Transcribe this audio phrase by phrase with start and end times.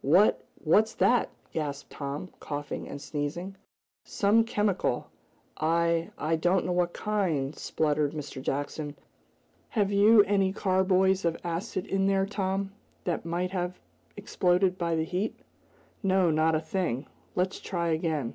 [0.00, 3.56] "What what's that?" gasped Tom, coughing and sneezing.
[4.04, 5.10] "Some chemical
[5.58, 8.40] I I don't know what kind," spluttered Mr.
[8.40, 8.96] Jackson.
[9.68, 12.72] "Have you any carboys of acid in there Tom,
[13.04, 13.78] that might have
[14.16, 15.36] exploded by the heat?"
[16.02, 17.04] "No; not a thing.
[17.34, 18.34] Let's try again."